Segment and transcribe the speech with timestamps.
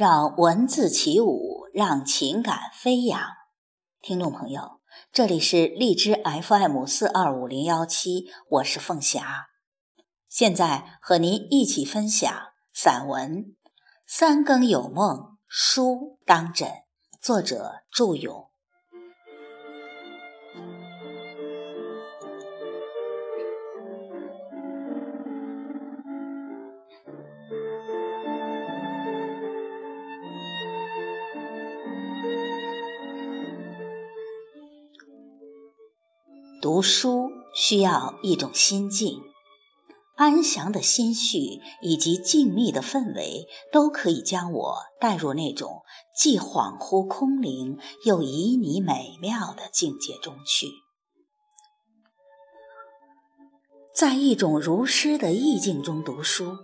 [0.00, 3.20] 让文字起舞，让情感飞扬。
[4.00, 4.80] 听众朋友，
[5.12, 9.48] 这里是荔枝 FM 四二五零幺七，我是凤霞，
[10.26, 12.34] 现在和您一起分享
[12.72, 13.30] 散文
[14.06, 16.66] 《三更有梦书当枕》，
[17.20, 18.49] 作者祝勇。
[36.72, 39.20] 读书需要一种心境，
[40.14, 45.82] 安详的心绪以及静谧的氛围，都可以将我带入那种
[46.16, 50.68] 既恍惚空灵又旖旎美妙的境界中去。
[53.92, 56.56] 在一种如诗的意境中读书，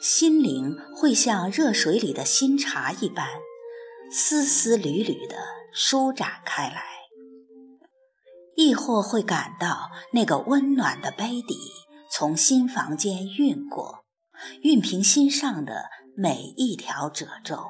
[0.00, 3.28] 心灵会像热水里的新茶一般，
[4.10, 5.36] 丝丝缕缕地
[5.70, 6.93] 舒展开来。
[8.56, 11.56] 亦或会感到那个温暖的杯底
[12.10, 14.04] 从新房间运过，
[14.62, 17.66] 熨平心上的每一条褶皱。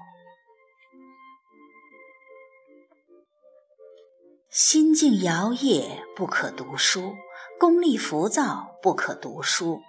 [4.51, 7.15] 心境摇曳不可读书，
[7.59, 9.81] 功力浮躁不可读书，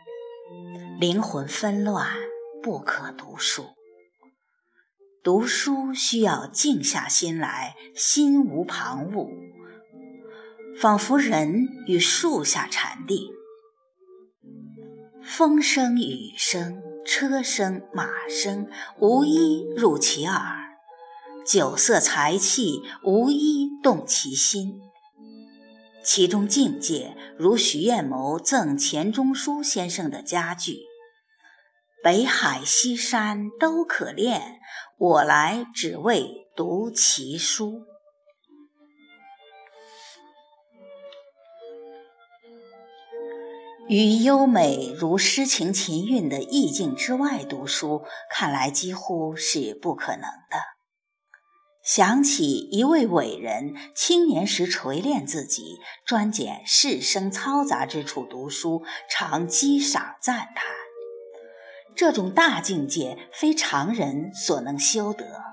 [0.99, 2.07] 灵魂纷乱
[2.63, 3.65] 不可读书。
[5.23, 9.54] 读书需要静下心来，心无旁骛。
[10.77, 13.29] 仿佛人与树下禅定，
[15.23, 18.67] 风声、雨声、车声、马声，
[18.99, 20.37] 无一入其耳；
[21.47, 24.81] 酒色财气，无一动其心。
[26.03, 30.79] 其中境界，如徐彦谋赠钱钟书先生的佳句
[32.03, 34.59] ：“北海西山都可恋，
[34.97, 37.85] 我来只为读其书。”
[43.87, 50.57] 于优美如诗情琴韵的意境之外读书，看来几乎是不可能的。
[51.83, 60.65] 想起一位伟人青年时锤炼自己，专拣世声嘈杂之处读书，常激赏赞叹。
[61.95, 65.43] 这种大境界，非常人所能修得。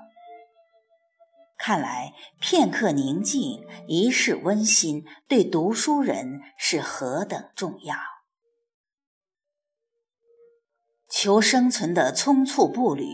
[1.59, 7.95] 看来片刻宁静，一世温馨，对读书人是何等重要。
[11.23, 13.05] 求生存的匆促步履，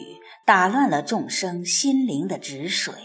[0.44, 2.96] 打乱了众生心灵的止水。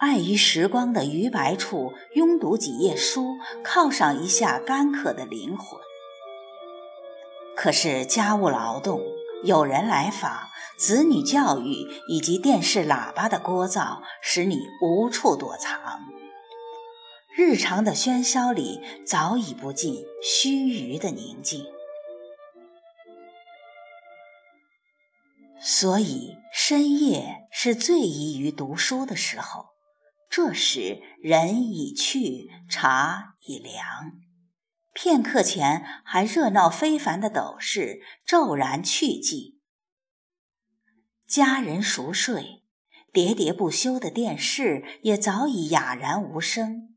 [0.00, 5.80] 碍于时光的余白处，拥读几页书，犒赏一下干渴的灵魂。
[7.56, 9.00] 可是家务劳动、
[9.44, 15.80] 有人来访、子女教育以及电视喇叭的聒噪，使你无处躲藏。
[17.34, 21.64] 日常的喧嚣里，早已不尽须臾的宁静。
[25.62, 29.66] 所以深夜是最宜于读书的时候，
[30.30, 34.12] 这时人已去，茶已凉，
[34.94, 39.58] 片刻前还热闹非凡的斗室骤然去寂，
[41.26, 42.64] 家人熟睡，
[43.12, 46.96] 喋喋不休的电视也早已哑然无声，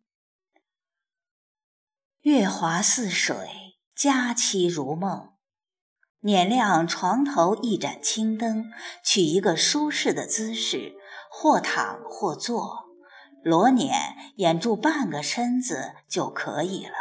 [2.21, 3.35] 月华似水，
[3.93, 5.32] 佳期如梦。
[6.23, 8.71] 捻亮床头一盏青灯，
[9.03, 10.93] 取一个舒适的姿势，
[11.29, 12.85] 或躺或坐，
[13.43, 16.93] 裸捻掩住半个身子就可以了。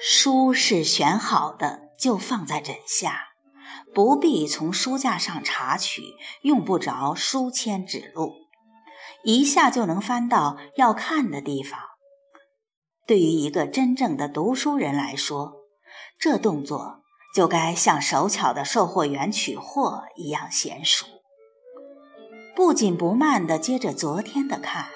[0.00, 3.30] 书是选好的，就放在枕下，
[3.92, 6.02] 不必从书架上查取，
[6.42, 8.32] 用不着书签指路，
[9.24, 11.80] 一下就能翻到要看的地方。
[13.06, 15.54] 对于一个真正的读书人来说，
[16.18, 17.02] 这动作
[17.34, 21.06] 就该像手巧的售货员取货一样娴熟，
[22.54, 24.86] 不紧不慢地接着昨天的看。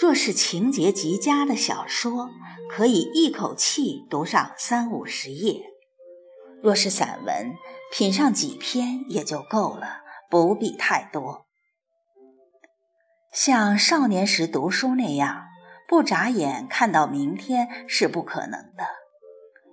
[0.00, 2.30] 若是情节极佳的小说，
[2.70, 5.62] 可以一口气读上三五十页；
[6.62, 7.56] 若是散文，
[7.92, 11.46] 品上几篇也就够了，不必太多。
[13.32, 15.47] 像少年时读书那样。
[15.88, 18.84] 不眨眼看到明天是不可能的，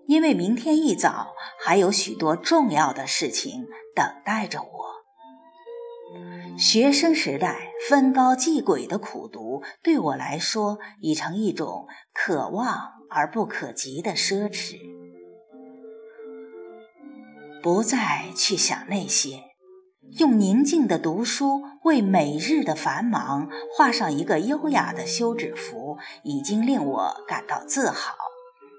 [0.07, 4.95] 因为明天一早还有许多重要的事情等待着我。
[6.57, 14.77] 学生时代分高计轨的苦读，对我来说已成一种可望而不可及的奢侈。
[17.61, 19.43] 不再去想那些，
[20.11, 28.15] 用宁静的读书为每日的繁忙画上一个优雅的休止符，已经令我感到自豪。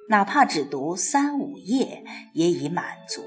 [0.08, 3.22] 哪怕只读三五页，也已满足。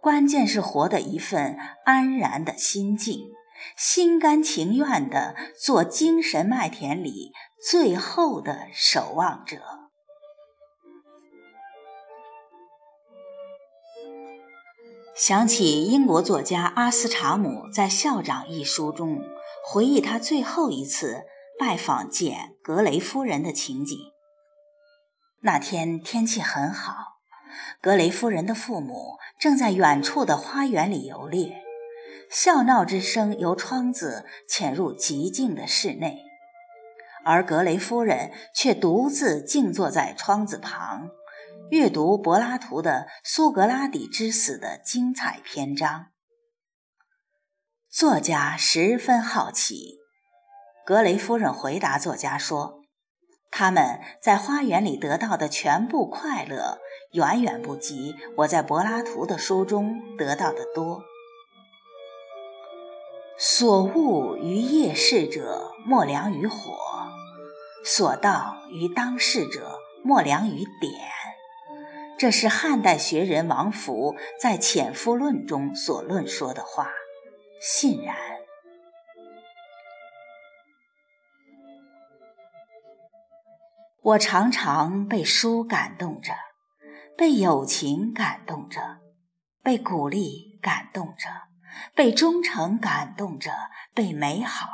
[0.00, 3.28] 关键是活的一份安然的心境，
[3.76, 7.32] 心甘情愿地做精神麦田里
[7.62, 9.79] 最后的守望者。
[15.20, 19.20] 想起英国作家阿斯查姆在《校长》一书中
[19.62, 21.24] 回忆他最后一次
[21.58, 23.98] 拜访简·格雷夫人的情景。
[25.42, 27.18] 那天天气很好，
[27.82, 31.64] 格雷夫人的父母正在远处的花园里游猎，
[32.30, 36.24] 笑闹之声由窗子潜入寂静的室内，
[37.26, 41.10] 而格雷夫人却独自静坐在窗子旁。
[41.70, 46.06] 阅读柏拉图的《苏格拉底之死》的精彩篇章，
[47.88, 50.00] 作家十分好奇。
[50.84, 52.82] 格雷夫人回答作家说
[53.52, 56.80] ：“他们在花园里得到的全部快乐，
[57.12, 61.04] 远远不及我在柏拉图的书中得到的多。
[63.38, 66.72] 所恶于夜视者，莫良于火；
[67.84, 70.90] 所道于当世者，莫良于点。”
[72.20, 76.90] 这是汉代学人王弗在《潜夫论》中所论说的话，
[77.62, 78.14] 信然。
[84.02, 86.34] 我常常被书感动着，
[87.16, 88.98] 被友情感动着，
[89.62, 91.26] 被鼓励感动着，
[91.94, 93.50] 被忠诚感动着，
[93.94, 94.68] 被美好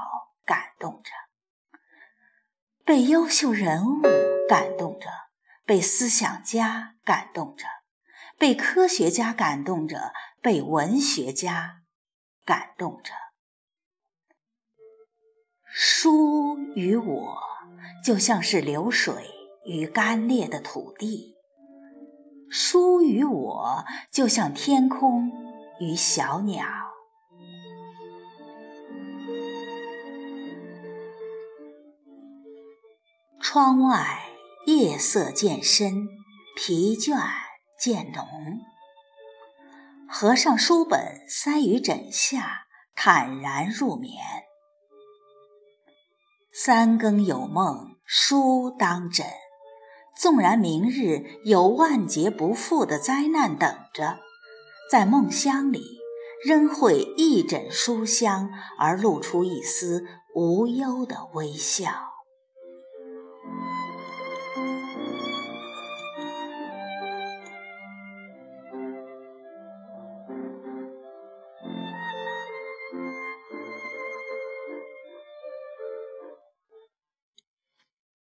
[0.45, 1.13] 感动着，
[2.85, 4.03] 被优秀人物
[4.49, 5.26] 感动着。
[5.67, 7.67] 被思想家感动着，
[8.39, 11.83] 被科学家感动着，被文学家
[12.45, 13.13] 感动着。
[15.65, 17.39] 书与我，
[18.05, 19.29] 就像是流水
[19.65, 21.35] 与干裂的土地；
[22.49, 25.33] 书与我，就像天空
[25.81, 26.65] 与小鸟。
[33.41, 34.26] 窗外。
[34.77, 36.07] 夜色渐深，
[36.55, 37.19] 疲倦
[37.81, 38.27] 渐浓。
[40.07, 44.13] 合上书本，塞于枕下，坦然入眠。
[46.53, 49.25] 三更有梦，书当枕。
[50.15, 54.19] 纵然明日有万劫不复的灾难等着，
[54.91, 55.81] 在梦乡里，
[56.45, 62.16] 仍会一枕书香而露出一丝无忧的微笑。